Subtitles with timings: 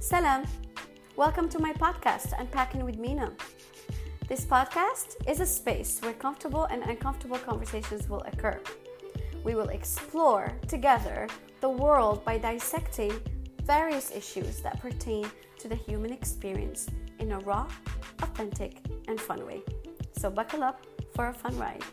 [0.00, 0.46] Salam.
[1.14, 3.34] Welcome to my podcast, Unpacking with Mina.
[4.28, 8.58] This podcast is a space where comfortable and uncomfortable conversations will occur.
[9.44, 11.28] We will explore together
[11.60, 13.12] the world by dissecting
[13.64, 16.88] various issues that pertain to the human experience
[17.18, 17.68] in a raw,
[18.22, 19.60] authentic, and fun way.
[20.16, 21.84] So, buckle up for a fun ride.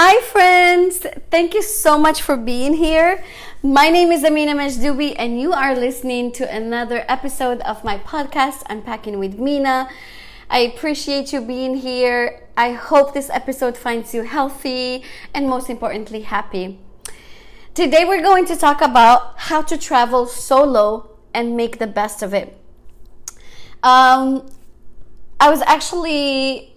[0.00, 1.04] Hi, friends!
[1.28, 3.24] Thank you so much for being here.
[3.64, 8.62] My name is Amina Majdoubi, and you are listening to another episode of my podcast,
[8.70, 9.90] Unpacking with Mina.
[10.48, 12.46] I appreciate you being here.
[12.56, 15.02] I hope this episode finds you healthy
[15.34, 16.78] and, most importantly, happy.
[17.74, 22.32] Today, we're going to talk about how to travel solo and make the best of
[22.32, 22.56] it.
[23.82, 24.48] Um,
[25.40, 26.76] I was actually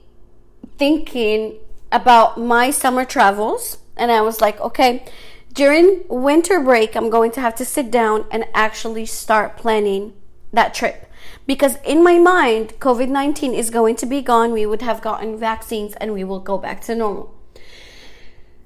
[0.79, 1.59] thinking
[1.91, 5.05] about my summer travels and I was like, okay,
[5.53, 10.13] during winter break, I'm going to have to sit down and actually start planning
[10.53, 11.07] that trip.
[11.45, 14.53] Because in my mind, COVID 19 is going to be gone.
[14.53, 17.35] We would have gotten vaccines and we will go back to normal.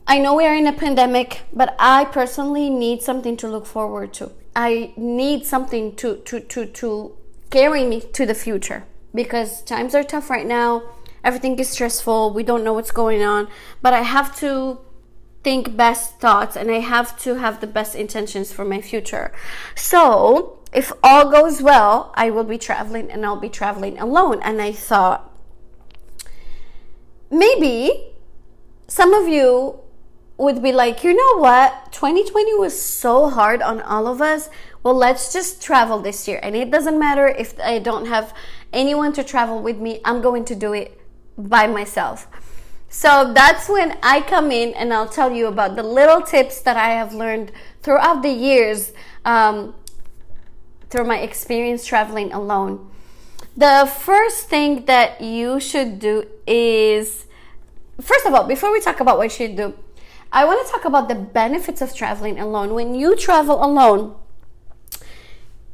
[0.08, 4.14] I know we are in a pandemic, but I personally need something to look forward
[4.16, 4.32] to.
[4.56, 7.18] I need something to, to, to, to
[7.50, 10.84] carry me to the future because times are tough right now
[11.26, 13.48] everything is stressful we don't know what's going on
[13.82, 14.80] but i have to
[15.44, 19.34] think best thoughts and i have to have the best intentions for my future
[19.76, 24.62] so if all goes well i will be traveling and i'll be traveling alone and
[24.62, 25.32] i thought
[27.30, 28.12] maybe
[28.88, 29.80] some of you
[30.38, 31.92] would be like, you know what?
[31.92, 34.50] 2020 was so hard on all of us.
[34.84, 36.40] Well, let's just travel this year.
[36.44, 38.34] And it doesn't matter if I don't have
[38.74, 41.00] anyone to travel with me, I'm going to do it
[41.38, 42.28] by myself.
[42.90, 46.78] So that's when I come in and I'll tell you about the little tips that
[46.78, 48.94] I have learned throughout the years
[49.26, 49.76] um,
[50.90, 52.90] through my experience traveling alone.
[53.58, 57.26] The first thing that you should do is,
[58.00, 59.74] first of all, before we talk about what you should do,
[60.32, 62.74] I want to talk about the benefits of traveling alone.
[62.74, 64.16] When you travel alone,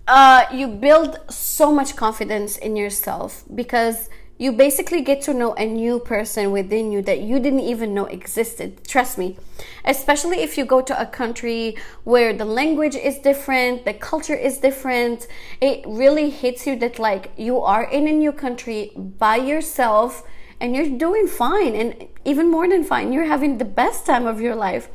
[0.08, 4.10] uh, you build so much confidence in yourself because
[4.42, 8.06] you basically get to know a new person within you that you didn't even know
[8.06, 8.84] existed.
[8.88, 9.38] Trust me.
[9.86, 14.58] Especially if you go to a country where the language is different, the culture is
[14.58, 15.28] different,
[15.62, 20.24] it really hits you that like you are in a new country by yourself
[20.60, 23.14] and you're doing fine and even more than fine.
[23.14, 24.90] You're having the best time of your life.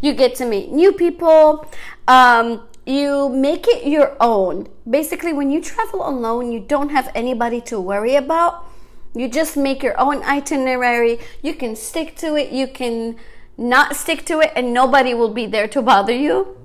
[0.00, 1.66] You get to meet new people.
[2.06, 4.68] Um, you make it your own.
[4.88, 8.68] Basically, when you travel alone, you don't have anybody to worry about
[9.14, 11.18] you just make your own itinerary.
[11.42, 12.50] You can stick to it.
[12.50, 13.16] You can
[13.58, 16.56] not stick to it, and nobody will be there to bother you.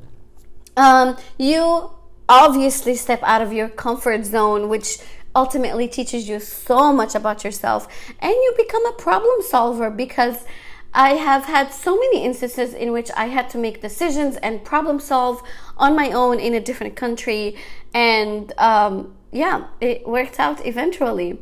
[0.78, 1.92] Um, you
[2.30, 5.00] obviously step out of your comfort zone, which
[5.36, 7.88] ultimately teaches you so much about yourself,
[8.20, 10.46] and you become a problem solver because.
[10.94, 15.00] I have had so many instances in which I had to make decisions and problem
[15.00, 15.44] solve
[15.78, 17.56] on my own in a different country,
[17.94, 21.40] and um, yeah, it worked out eventually.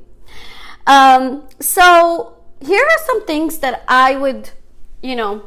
[0.87, 4.51] Um, so here are some things that I would,
[5.01, 5.43] you know,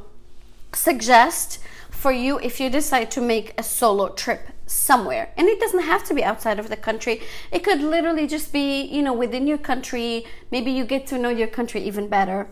[0.72, 1.58] suggest
[1.90, 5.32] for you if you decide to make a solo trip somewhere.
[5.36, 7.22] And it doesn't have to be outside of the country.
[7.50, 10.26] It could literally just be, you know, within your country.
[10.50, 12.48] Maybe you get to know your country even better.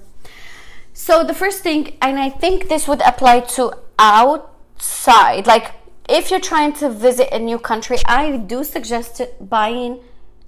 [0.92, 5.72] So the first thing, and I think this would apply to outside, like
[6.08, 10.00] if you're trying to visit a new country, I do suggest buying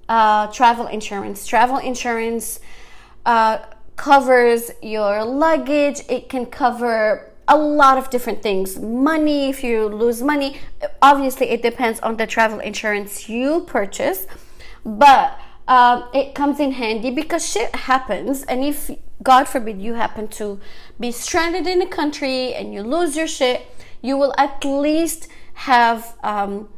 [0.09, 1.47] uh, travel insurance.
[1.47, 2.59] Travel insurance
[3.25, 3.59] uh,
[3.95, 8.77] covers your luggage, it can cover a lot of different things.
[8.79, 10.59] Money, if you lose money,
[11.01, 14.27] obviously it depends on the travel insurance you purchase,
[14.83, 18.43] but um, it comes in handy because shit happens.
[18.43, 18.89] And if,
[19.21, 20.59] God forbid, you happen to
[20.99, 23.65] be stranded in a country and you lose your shit,
[24.01, 26.69] you will at least have um,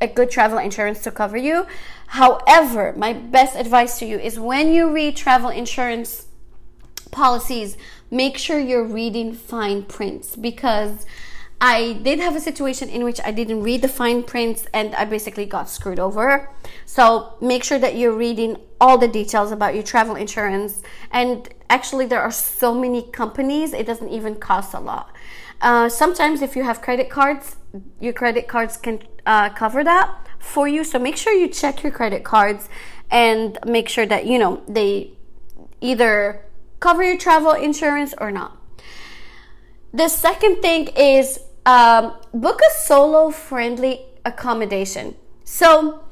[0.00, 1.66] a good travel insurance to cover you.
[2.14, 6.26] However, my best advice to you is when you read travel insurance
[7.10, 7.76] policies,
[8.08, 11.06] make sure you're reading fine prints because
[11.66, 15.06] I did have a situation in which I didn't read the fine prints and I
[15.06, 16.50] basically got screwed over.
[16.84, 20.82] So make sure that you're reading all the details about your travel insurance.
[21.10, 25.10] And actually, there are so many companies, it doesn't even cost a lot.
[25.62, 27.56] Uh, sometimes, if you have credit cards,
[27.98, 30.84] your credit cards can uh, cover that for you.
[30.84, 32.68] So make sure you check your credit cards
[33.10, 35.12] and make sure that you know they
[35.80, 36.44] either
[36.80, 38.60] cover your travel insurance or not.
[39.94, 45.14] The second thing is um, book a solo friendly accommodation.
[45.44, 46.04] So,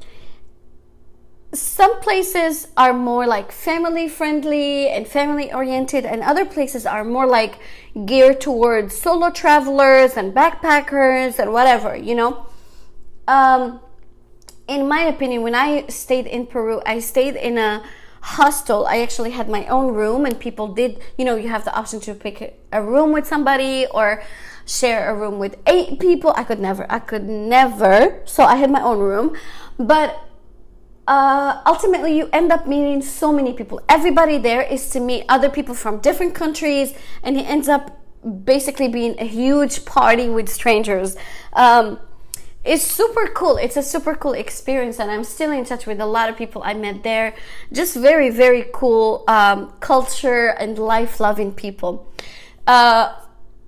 [1.53, 7.27] some places are more like family friendly and family oriented, and other places are more
[7.27, 7.59] like
[8.05, 12.47] geared towards solo travelers and backpackers and whatever, you know.
[13.27, 13.79] Um,
[14.67, 17.83] in my opinion, when I stayed in Peru, I stayed in a
[18.21, 18.87] hostel.
[18.87, 21.99] I actually had my own room, and people did, you know, you have the option
[22.01, 24.23] to pick a room with somebody or
[24.65, 26.33] share a room with eight people.
[26.35, 28.21] I could never, I could never.
[28.25, 29.35] So I had my own room,
[29.77, 30.19] but
[31.07, 33.81] uh, ultimately you end up meeting so many people.
[33.89, 37.99] Everybody there is to meet other people from different countries, and it ends up
[38.45, 41.17] basically being a huge party with strangers.
[41.53, 41.99] Um,
[42.63, 43.57] it's super cool.
[43.57, 46.61] It's a super cool experience, and I'm still in touch with a lot of people
[46.63, 47.35] I met there.
[47.73, 52.09] Just very, very cool um, culture and life loving people.
[52.65, 53.13] Uh,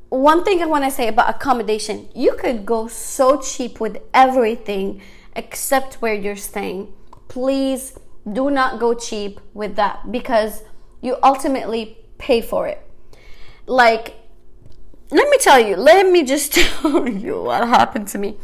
[0.10, 5.02] one thing I want to say about accommodation you could go so cheap with everything
[5.36, 6.94] except where you're staying
[7.28, 7.98] please
[8.32, 10.64] do not go cheap with that because
[11.02, 12.82] you ultimately pay for it.
[13.68, 14.16] Like,
[15.12, 18.38] let me tell you, let me just tell you what happened to me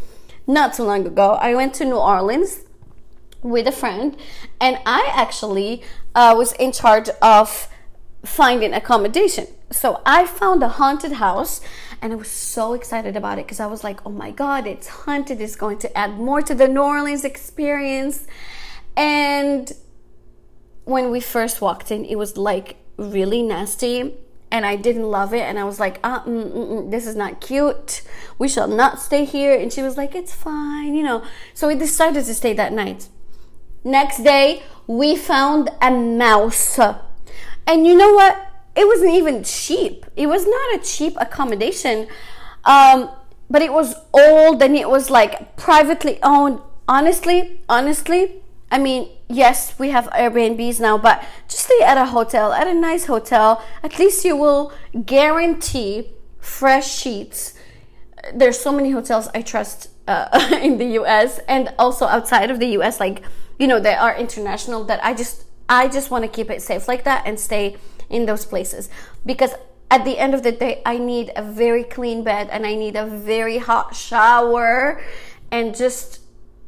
[0.47, 1.31] not too long ago.
[1.33, 2.61] I went to New Orleans
[3.41, 4.15] with a friend,
[4.59, 5.81] and I actually
[6.13, 7.67] uh, was in charge of
[8.23, 9.47] finding accommodation.
[9.71, 11.61] So I found a haunted house
[12.01, 14.87] and I was so excited about it because I was like, oh my God, it's
[14.87, 15.41] haunted.
[15.41, 18.27] It's going to add more to the New Orleans experience.
[18.95, 19.71] And
[20.83, 24.15] when we first walked in, it was like really nasty
[24.51, 25.41] and I didn't love it.
[25.41, 28.01] And I was like, uh, mm, mm, mm, this is not cute.
[28.37, 29.57] We shall not stay here.
[29.57, 31.23] And she was like, it's fine, you know.
[31.53, 33.07] So we decided to stay that night.
[33.83, 36.77] Next day, we found a mouse.
[37.67, 38.47] And you know what?
[38.75, 40.05] It wasn't even cheap.
[40.15, 42.07] It was not a cheap accommodation.
[42.65, 43.09] Um,
[43.49, 46.61] but it was old and it was like privately owned.
[46.87, 48.41] Honestly, honestly,
[48.71, 52.73] I mean, yes, we have Airbnbs now, but just stay at a hotel, at a
[52.73, 53.63] nice hotel.
[53.83, 54.71] At least you will
[55.05, 57.53] guarantee fresh sheets.
[58.33, 62.67] There's so many hotels I trust uh, in the US and also outside of the
[62.79, 62.99] US.
[63.01, 63.23] Like,
[63.59, 66.89] you know, they are international that I just, I just want to keep it safe
[66.89, 67.77] like that and stay
[68.09, 68.89] in those places.
[69.25, 69.53] Because
[69.89, 72.97] at the end of the day, I need a very clean bed and I need
[72.97, 75.01] a very hot shower
[75.49, 76.19] and just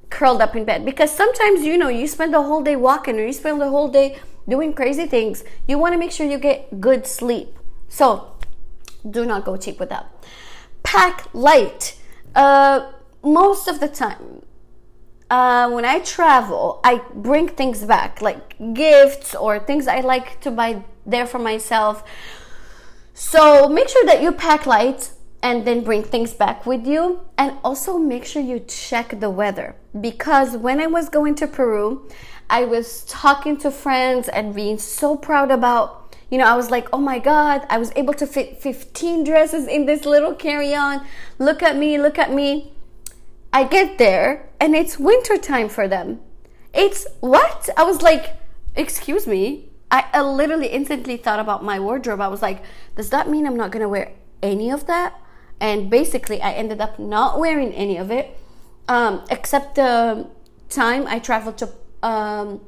[0.10, 0.86] curled up in bed.
[0.86, 3.90] Because sometimes you know you spend the whole day walking or you spend the whole
[3.90, 7.60] day doing crazy things you want to make sure you get good sleep.
[7.90, 8.38] So
[9.10, 10.10] do not go cheap with that.
[10.84, 11.98] Pack light.
[12.34, 12.90] Uh,
[13.22, 14.44] most of the time
[15.30, 20.52] uh, when i travel i bring things back like gifts or things i like to
[20.52, 22.04] buy there for myself
[23.14, 25.12] so make sure that you pack light
[25.44, 27.20] and then bring things back with you.
[27.38, 32.10] And also make sure you check the weather because when I was going to Peru,
[32.50, 36.88] I was talking to friends and being so proud about, you know, I was like,
[36.94, 41.06] oh my God, I was able to fit 15 dresses in this little carry on.
[41.38, 42.72] Look at me, look at me.
[43.54, 46.20] I get there and it's winter time for them.
[46.74, 47.70] It's what?
[47.78, 48.36] I was like,
[48.76, 49.70] excuse me.
[49.92, 52.20] I, I literally instantly thought about my wardrobe.
[52.20, 52.64] I was like,
[52.96, 54.12] does that mean I'm not to wear
[54.42, 55.14] any of that?
[55.64, 58.38] and basically I ended up not wearing any of it
[58.90, 60.28] um, except the
[60.70, 61.70] time I traveled to
[62.04, 62.60] um,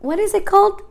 [0.00, 0.82] what is it called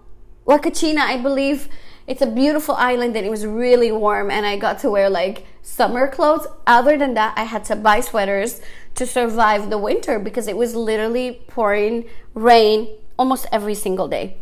[0.48, 1.70] Huacachina I believe
[2.12, 5.46] it's a beautiful island and it was really warm and I got to wear like
[5.62, 6.46] summer clothes.
[6.68, 8.60] Other than that I had to buy sweaters
[8.96, 14.36] to survive the winter because it was literally pouring rain almost every single day.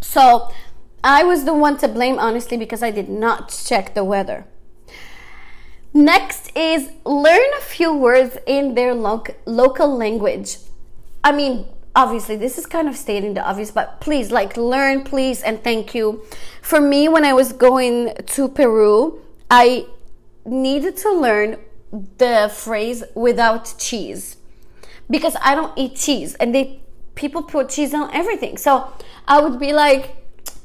[0.00, 0.52] So
[1.02, 4.46] I was the one to blame honestly because I did not check the weather.
[5.92, 10.58] Next is learn a few words in their lo- local language.
[11.24, 15.42] I mean, obviously, this is kind of stating the obvious, but please, like, learn, please,
[15.42, 16.22] and thank you.
[16.62, 19.20] For me, when I was going to Peru,
[19.50, 19.86] I
[20.44, 21.58] needed to learn
[22.18, 24.36] the phrase without cheese
[25.08, 26.80] because I don't eat cheese and they
[27.16, 28.56] people put cheese on everything.
[28.56, 28.92] So
[29.26, 30.16] I would be like,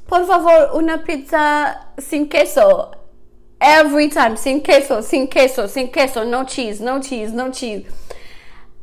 [0.07, 2.93] por favor, una pizza sin queso
[3.59, 7.85] every time sin queso, sin queso, sin queso, no cheese, no cheese, no cheese.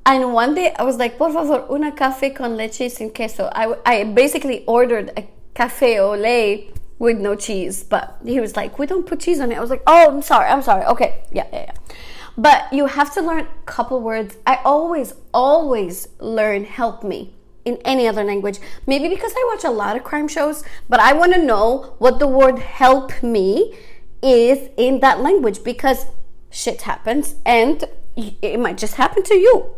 [0.05, 3.49] And one day I was like, por favor, una café con leche sin queso.
[3.53, 8.79] I, I basically ordered a cafe au lait with no cheese, but he was like,
[8.79, 9.59] we don't put cheese on it.
[9.59, 10.85] I was like, oh, I'm sorry, I'm sorry.
[10.87, 11.97] Okay, yeah, yeah, yeah.
[12.37, 14.37] But you have to learn a couple words.
[14.47, 17.35] I always, always learn help me.
[17.65, 18.59] in any other language.
[18.87, 22.19] Maybe because I watch a lot of crime shows, but I want to know what
[22.19, 23.77] the word help me
[24.21, 26.07] is in that language because
[26.51, 27.85] shit happens and
[28.17, 29.75] it might just happen to you.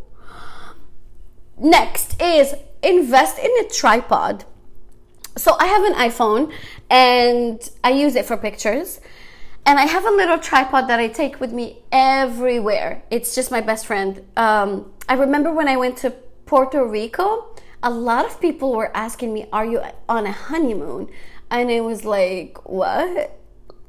[1.58, 4.44] Next is invest in a tripod.
[5.36, 6.52] So I have an iPhone
[6.90, 9.00] and I use it for pictures.
[9.66, 13.02] And I have a little tripod that I take with me everywhere.
[13.10, 14.22] It's just my best friend.
[14.36, 16.10] Um, I remember when I went to
[16.44, 21.08] Puerto Rico, a lot of people were asking me, Are you on a honeymoon?
[21.50, 23.38] And it was like, What?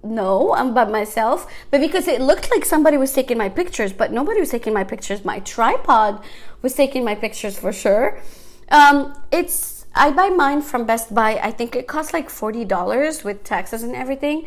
[0.01, 1.51] No, I'm by myself.
[1.71, 4.83] But because it looked like somebody was taking my pictures, but nobody was taking my
[4.83, 5.25] pictures.
[5.25, 6.23] My tripod
[6.65, 8.07] was taking my pictures for sure.
[8.79, 8.97] Um,
[9.31, 11.31] it's I buy mine from Best Buy.
[11.49, 14.37] I think it costs like forty dollars with taxes and everything,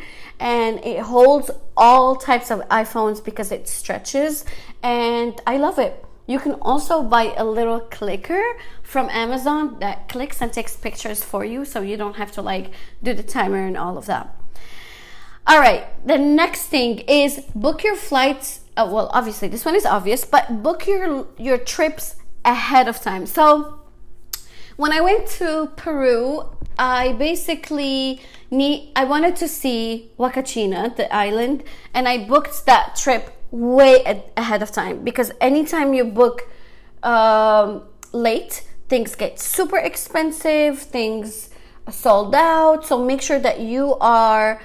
[0.40, 4.44] and it holds all types of iPhones because it stretches,
[4.82, 5.94] and I love it.
[6.26, 8.44] You can also buy a little clicker
[8.82, 12.66] from Amazon that clicks and takes pictures for you, so you don't have to like
[13.02, 14.37] do the timer and all of that.
[15.48, 18.60] All right, the next thing is book your flights.
[18.76, 23.24] Uh, well, obviously this one is obvious, but book your your trips ahead of time.
[23.24, 23.80] So
[24.76, 31.64] when I went to Peru, I basically need I wanted to see Huacachina, the island,
[31.94, 36.42] and I booked that trip way ahead of time because anytime you book
[37.02, 41.48] um, late, things get super expensive, things
[41.90, 42.84] sold out.
[42.84, 44.60] So make sure that you are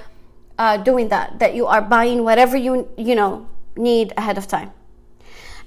[0.63, 3.31] uh, doing that, that you are buying whatever you you know
[3.75, 4.71] need ahead of time,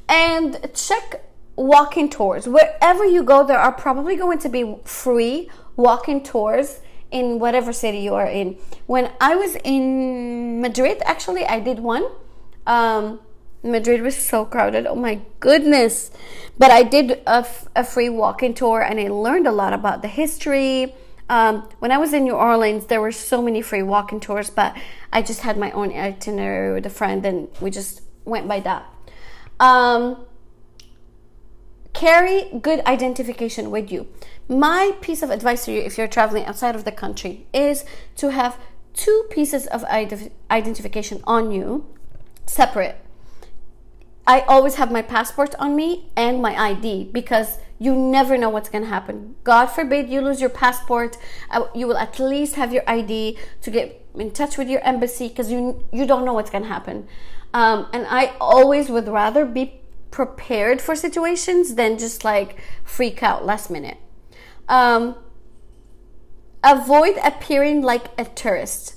[0.09, 1.23] and check
[1.57, 3.45] walking tours wherever you go.
[3.51, 8.57] There are probably going to be free walking tours in whatever city you are in.
[8.87, 12.05] When I was in Madrid, actually, I did one.
[12.67, 13.21] Um,
[13.63, 14.87] Madrid was so crowded.
[14.87, 16.11] Oh my goodness.
[16.59, 20.03] But I did a, f- a free walking tour and I learned a lot about
[20.03, 20.95] the history,
[21.29, 24.77] um, when I was in New Orleans, there were so many free walking tours, but
[25.13, 28.87] I just had my own itinerary with a friend, and we just went by that.
[29.59, 30.27] Um,
[31.93, 34.07] carry good identification with you.
[34.49, 37.85] My piece of advice to you, if you're traveling outside of the country, is
[38.17, 38.59] to have
[38.95, 41.87] two pieces of identification on you,
[42.47, 42.97] separate.
[44.27, 48.69] I always have my passport on me and my ID because you never know what's
[48.69, 49.37] going to happen.
[49.45, 51.19] God forbid you lose your passport.
[51.51, 55.29] Uh, you will at least have your ID to get in touch with your embassy
[55.29, 57.07] because you you don't know what's going to happen.
[57.53, 59.81] Um, and I always would rather be
[60.11, 63.99] prepared for situations than just like freak out last minute.
[64.69, 65.17] Um,
[66.65, 68.97] avoid appearing like a tourist.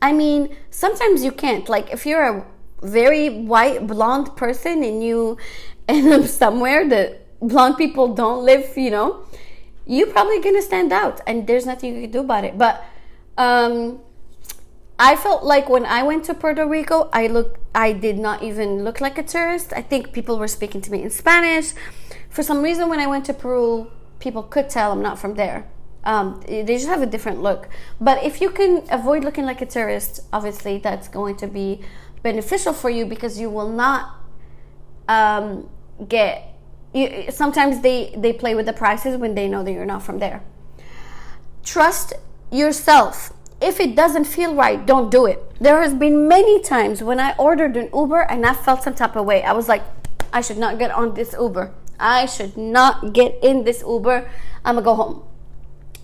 [0.00, 1.68] I mean, sometimes you can't.
[1.68, 2.46] Like if you're a
[2.82, 5.36] very white blonde person and you
[5.88, 9.24] end up somewhere that blonde people don't live, you know,
[9.86, 12.58] you're probably gonna stand out, and there's nothing you can do about it.
[12.58, 12.84] But
[13.36, 14.00] um,
[14.98, 18.84] I felt like when I went to Puerto Rico, I look, I did not even
[18.84, 19.72] look like a tourist.
[19.72, 21.72] I think people were speaking to me in Spanish.
[22.28, 25.68] For some reason, when I went to Peru, people could tell I'm not from there.
[26.04, 27.68] Um, they just have a different look.
[28.00, 31.80] But if you can avoid looking like a tourist, obviously that's going to be
[32.22, 34.16] beneficial for you because you will not
[35.06, 35.68] um,
[36.08, 36.57] get
[36.94, 40.18] you, sometimes they they play with the prices when they know that you're not from
[40.18, 40.42] there.
[41.64, 42.14] Trust
[42.50, 43.32] yourself.
[43.60, 45.38] If it doesn't feel right don't do it.
[45.60, 49.16] There has been many times when i ordered an uber and i felt some type
[49.16, 49.42] of way.
[49.42, 49.82] I was like
[50.32, 51.74] i should not get on this uber.
[52.00, 54.30] I should not get in this uber.
[54.64, 55.22] I'm gonna go home.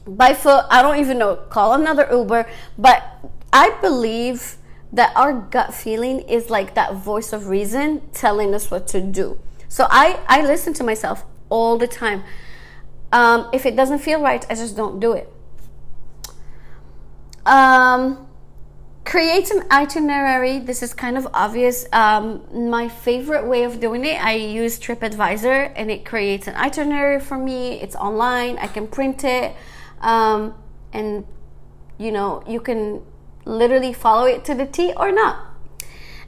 [0.06, 2.46] By foot i don't even know call another uber.
[2.76, 3.02] But
[3.52, 4.56] i believe
[4.92, 9.38] that our gut feeling is like that voice of reason telling us what to do
[9.74, 12.22] so I, I listen to myself all the time.
[13.10, 15.28] Um, if it doesn't feel right, I just don't do it.
[17.44, 18.28] Um,
[19.04, 20.60] create an itinerary.
[20.60, 21.86] This is kind of obvious.
[21.92, 27.18] Um, my favorite way of doing it, I use TripAdvisor and it creates an itinerary
[27.18, 27.80] for me.
[27.80, 29.56] It's online, I can print it.
[30.00, 30.54] Um,
[30.92, 31.26] and
[31.98, 33.02] you know, you can
[33.44, 35.53] literally follow it to the T or not.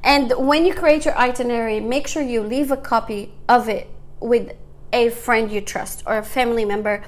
[0.06, 4.52] And when you create your itinerary, make sure you leave a copy of it with
[4.92, 7.04] a friend you trust or a family member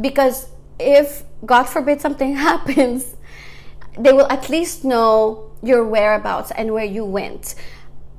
[0.00, 0.48] because
[0.80, 3.16] if, God forbid, something happens,
[3.98, 7.54] they will at least know your whereabouts and where you went.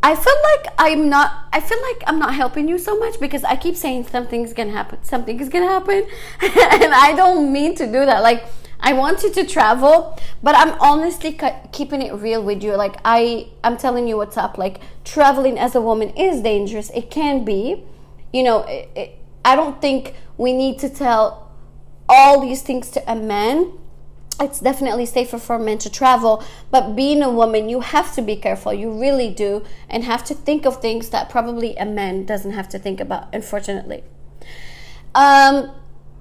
[0.03, 3.43] I feel like I'm not I feel like I'm not helping you so much because
[3.43, 6.07] I keep saying something's gonna happen, something is gonna happen,
[6.41, 8.21] and I don't mean to do that.
[8.24, 8.45] Like
[8.79, 11.38] I want you to travel, but I'm honestly
[11.71, 12.75] keeping it real with you.
[12.75, 14.57] Like I, I'm telling you what's up.
[14.57, 16.89] Like traveling as a woman is dangerous.
[16.91, 17.83] It can be,
[18.31, 18.63] you know.
[18.63, 21.51] It, it, I don't think we need to tell
[22.07, 23.74] all these things to a man
[24.41, 28.36] it's definitely safer for men to travel but being a woman you have to be
[28.36, 32.51] careful you really do and have to think of things that probably a man doesn't
[32.51, 34.03] have to think about unfortunately
[35.13, 35.71] um,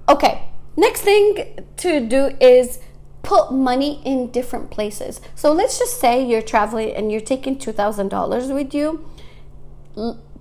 [0.07, 2.79] okay next thing to do is
[3.23, 5.21] put money in different places.
[5.35, 9.05] So let's just say you're traveling and you're taking $2000 with you.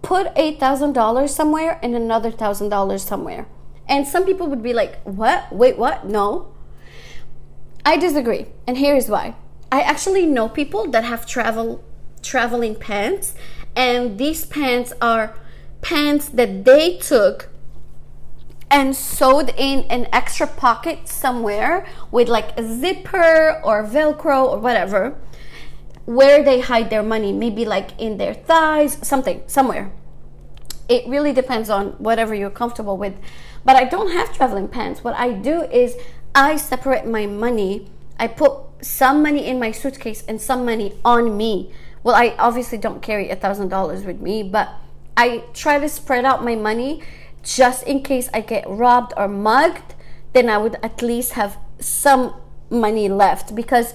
[0.03, 3.49] Put $8000 somewhere and another $1000 somewhere.
[3.89, 5.53] And some people would be like what?
[5.53, 6.07] Wait what?
[6.07, 6.55] No.
[7.85, 9.35] I disagree, and here is why.
[9.73, 11.83] I actually know people that have travel
[12.23, 13.35] traveling pants,
[13.75, 15.35] and these pants are
[15.81, 17.49] pants that they took
[18.71, 25.17] and sewed in an extra pocket somewhere with like a zipper or velcro or whatever
[26.05, 29.91] where they hide their money maybe like in their thighs something somewhere
[30.89, 33.15] it really depends on whatever you're comfortable with
[33.65, 35.97] but i don't have traveling pants what i do is
[36.35, 37.91] I separate my money.
[38.19, 41.73] I put some money in my suitcase and some money on me.
[42.03, 44.69] Well, I obviously don't carry a thousand dollars with me, but
[45.17, 47.03] I try to spread out my money
[47.57, 49.95] just in case I get robbed or mugged.
[50.33, 52.35] Then I would at least have some
[52.71, 53.95] money left because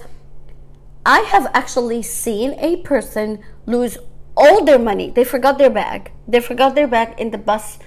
[1.06, 3.98] I have actually seen a person lose
[4.36, 5.10] all their money.
[5.10, 6.10] They forgot their bag.
[6.26, 7.78] They forgot their bag in the bus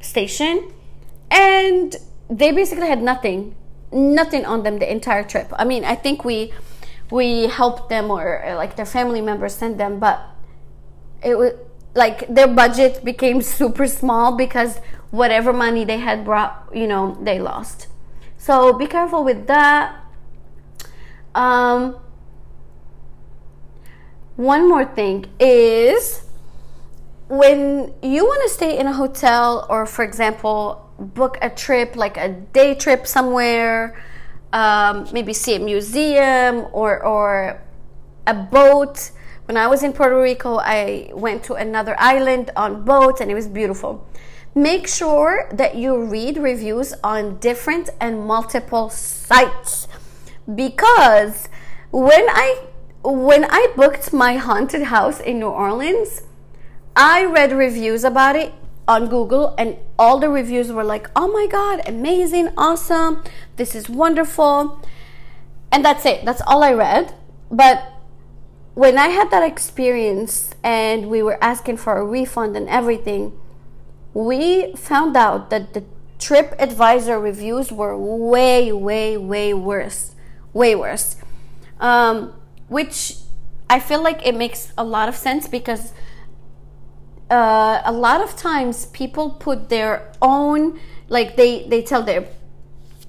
[0.00, 0.72] station
[1.30, 1.94] and
[2.28, 3.54] they basically had nothing
[3.92, 5.52] nothing on them the entire trip.
[5.52, 6.52] I mean, I think we
[7.10, 10.24] we helped them or uh, like their family members sent them, but
[11.22, 11.52] it was
[11.94, 14.80] like their budget became super small because
[15.12, 17.86] whatever money they had brought, you know, they lost.
[18.38, 19.94] So be careful with that.
[21.34, 21.96] Um,
[24.36, 26.24] one more thing is
[27.28, 32.16] when you want to stay in a hotel or for example book a trip, like
[32.16, 34.02] a day trip somewhere,
[34.52, 37.60] um, maybe see a museum or, or
[38.26, 39.10] a boat.
[39.44, 43.34] When I was in Puerto Rico, I went to another island on boat and it
[43.34, 44.06] was beautiful.
[44.54, 49.88] Make sure that you read reviews on different and multiple sites
[50.54, 51.48] because
[51.90, 52.66] when I
[53.02, 56.22] when I booked my haunted house in New Orleans,
[56.94, 58.52] I read reviews about it
[58.86, 63.24] on Google, and all the reviews were like, oh my God, amazing, awesome,
[63.56, 64.80] this is wonderful.
[65.70, 67.14] And that's it, that's all I read.
[67.50, 67.92] But
[68.74, 73.32] when I had that experience and we were asking for a refund and everything,
[74.14, 75.84] we found out that the
[76.18, 80.14] TripAdvisor reviews were way, way, way worse.
[80.52, 81.16] Way worse.
[81.80, 82.34] Um,
[82.68, 83.16] which
[83.68, 85.92] I feel like it makes a lot of sense because
[87.30, 92.28] uh, a lot of times people put their own like they they tell their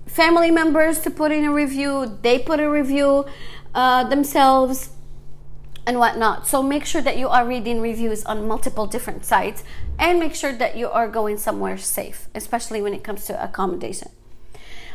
[0.06, 3.26] family members to put in a review they put a review
[3.76, 4.92] uh, themselves
[5.86, 6.48] and whatnot.
[6.48, 9.64] So make sure that you are reading reviews on multiple different sites
[10.00, 14.10] and make sure that you are going somewhere safe especially when it comes to accommodation.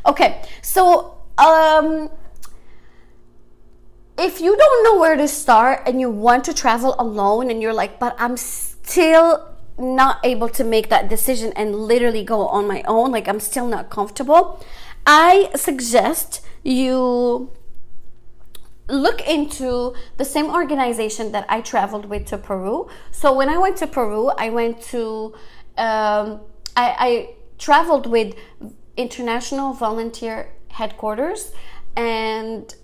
[0.07, 2.11] Okay so um
[4.17, 7.73] if you don't know where to start and you want to travel alone and you're
[7.73, 9.49] like but i'm still
[9.79, 13.67] not able to make that decision and literally go on my own, like I'm still
[13.67, 14.63] not comfortable,
[15.07, 17.51] I suggest you
[18.89, 22.89] look into the same organization that I traveled with to Peru.
[23.11, 25.35] So when I went to Peru, I went to,
[25.77, 26.41] um,
[26.77, 28.35] I, I traveled with
[28.97, 31.53] International Volunteer Headquarters
[31.97, 32.75] and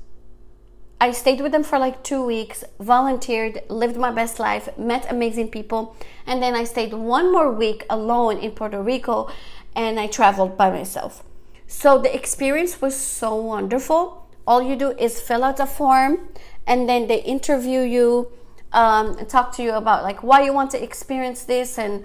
[1.01, 5.51] I stayed with them for like two weeks, volunteered, lived my best life, met amazing
[5.51, 9.31] people, and then I stayed one more week alone in Puerto Rico
[9.75, 11.23] and I traveled by myself.
[11.67, 14.24] So the experience was so wonderful.
[14.47, 16.29] All you do is fill out a form
[16.67, 18.33] and then they interview you
[18.73, 22.05] um, and talk to you about like why you want to experience this and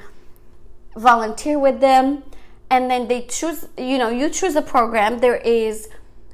[0.96, 2.24] volunteer with them.
[2.70, 5.20] And then they choose, you know, you choose a program.
[5.20, 5.90] There is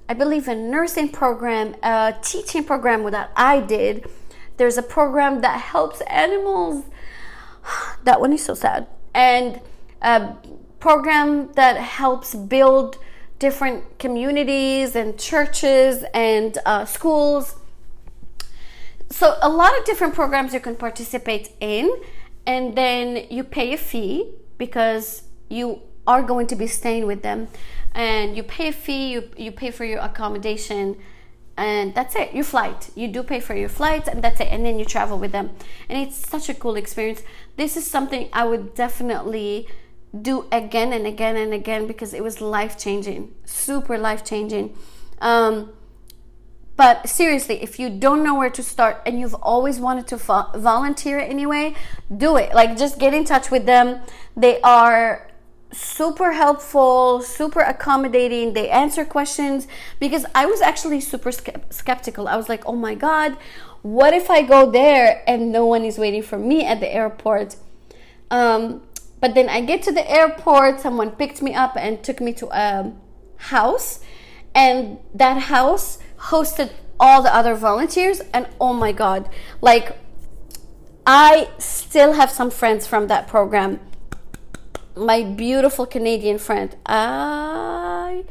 [0.08, 4.08] I believe, a nursing program, a teaching program that I did.
[4.58, 6.86] There's a program that helps animals.
[8.04, 8.86] That one is so sad.
[9.16, 9.60] And
[10.04, 10.36] a
[10.80, 13.00] program that helps build
[13.40, 17.56] different communities and churches and uh, schools.
[19.10, 21.92] So, a lot of different programs you can participate in,
[22.46, 27.48] and then you pay a fee because you are going to be staying with them.
[27.94, 30.98] And you pay a fee you, you pay for your accommodation
[31.58, 32.34] and that's it.
[32.34, 32.90] Your flight.
[32.96, 34.50] You do pay for your flight and that's it.
[34.52, 35.52] And then you travel with them.
[35.88, 37.24] And it's such a cool experience.
[37.56, 39.68] This is something i would definitely
[40.20, 44.78] do again and again and again because it was life changing, super life changing.
[45.20, 45.74] Um,
[46.78, 50.50] but seriously, if you don't know where to start and you've always wanted to vo-
[50.56, 51.74] volunteer anyway,
[52.16, 52.54] do it.
[52.54, 54.02] Like, just get in touch with them.
[54.36, 55.32] They are
[55.72, 58.54] super helpful, super accommodating.
[58.54, 59.68] They answer questions
[60.00, 62.28] because I was actually super skeptical.
[62.28, 63.38] I was like, oh my God,
[63.82, 67.56] what if I go there and no one is waiting for me at the airport?
[68.30, 68.82] Um,
[69.26, 72.48] but then I get to the airport, someone picked me up and took me to
[72.56, 72.94] a
[73.38, 74.00] house,
[74.54, 75.98] and that house
[76.30, 78.22] hosted all the other volunteers.
[78.36, 79.28] And oh my God,
[79.62, 79.98] like,
[81.08, 83.80] I still have some friends from that program.
[84.96, 88.26] My beautiful Canadian friend, I.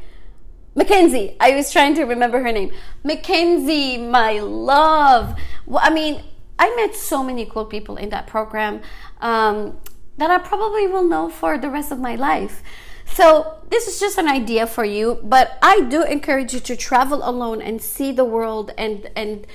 [0.75, 1.35] Mackenzie.
[1.41, 2.71] I was trying to remember her name.
[3.03, 5.37] Mackenzie, my love.
[5.65, 6.23] Well, I mean,
[6.57, 8.79] I met so many cool people in that program.
[9.19, 9.77] Um,
[10.17, 12.63] that I probably will know for the rest of my life.
[13.05, 17.21] So, this is just an idea for you, but I do encourage you to travel
[17.27, 19.45] alone and see the world and and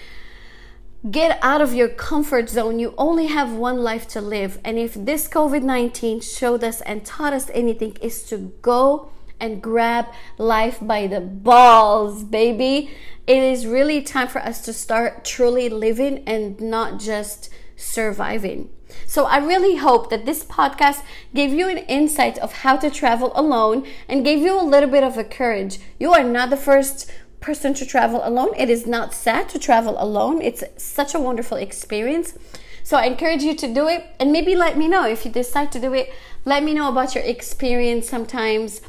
[1.10, 2.78] get out of your comfort zone.
[2.78, 7.32] You only have one life to live, and if this COVID-19 showed us and taught
[7.32, 10.06] us anything is to go and grab
[10.38, 12.90] life by the balls, baby.
[13.26, 17.48] It is really time for us to start truly living and not just
[17.80, 18.70] surviving.
[19.06, 21.02] So I really hope that this podcast
[21.34, 25.04] gave you an insight of how to travel alone and gave you a little bit
[25.04, 25.78] of a courage.
[25.98, 28.50] You are not the first person to travel alone.
[28.56, 30.42] It is not sad to travel alone.
[30.42, 32.36] It's such a wonderful experience.
[32.82, 35.72] So I encourage you to do it and maybe let me know if you decide
[35.72, 36.12] to do it.
[36.44, 38.80] Let me know about your experience sometimes.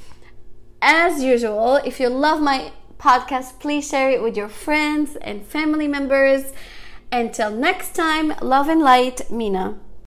[0.81, 5.87] As usual, if you love my podcast, please share it with your friends and family
[5.87, 6.53] members.
[7.11, 9.77] Until next time, love and light, Mina.